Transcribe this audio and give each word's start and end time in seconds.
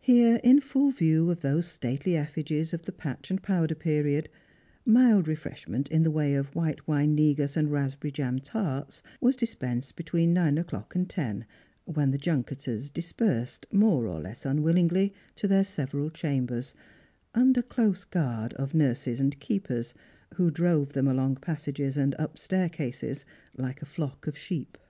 Here, 0.00 0.40
in 0.42 0.62
full 0.62 0.90
view 0.90 1.30
of 1.30 1.40
those 1.40 1.66
stately 1.66 2.16
effigies 2.16 2.72
of 2.72 2.84
the 2.84 2.90
patch 2.90 3.30
and 3.30 3.42
powder 3.42 3.74
joeriod, 3.74 4.28
mild 4.86 5.28
refreshment 5.28 5.88
in 5.88 6.04
the 6.04 6.10
way 6.10 6.34
of 6.34 6.54
white 6.54 6.88
wine 6.88 7.14
negu» 7.14 7.46
and 7.54 7.68
raspbeiry 7.68 8.14
jam 8.14 8.38
tarts 8.38 9.02
was 9.20 9.36
dispensed 9.36 9.94
between 9.94 10.32
nine 10.32 10.58
o'cLjck 10.58 10.94
and 10.94 11.10
ten; 11.10 11.44
when 11.84 12.12
the 12.12 12.16
junketers 12.18 12.88
dispersed 12.88 13.66
more 13.70 14.06
or 14.06 14.20
less 14.22 14.46
unwillingly 14.46 15.12
to 15.36 15.46
their 15.46 15.64
several 15.64 16.08
chambers, 16.08 16.74
under 17.34 17.60
close 17.60 18.04
guard 18.06 18.54
of 18.54 18.72
nurses 18.72 19.20
and 19.20 19.38
keepers, 19.38 19.92
who 20.36 20.50
drovti 20.50 20.92
them 20.94 21.06
along 21.08 21.36
passages 21.36 21.98
and 21.98 22.14
up 22.18 22.38
staircases 22.38 23.26
Uke 23.58 23.82
a 23.82 23.84
flock 23.84 24.26
of 24.26 24.34
sheep. 24.38 24.78
354 24.78 24.78
Strangers 24.78 24.78
and 24.78 24.78
Pilgrims. 24.78 24.86